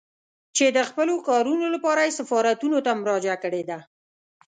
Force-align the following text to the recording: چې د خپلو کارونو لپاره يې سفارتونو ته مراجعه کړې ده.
چې 0.55 0.65
د 0.77 0.79
خپلو 0.89 1.13
کارونو 1.29 1.65
لپاره 1.75 2.01
يې 2.05 2.15
سفارتونو 2.19 2.77
ته 2.85 2.91
مراجعه 3.01 3.37
کړې 3.43 3.63
ده. 3.69 3.79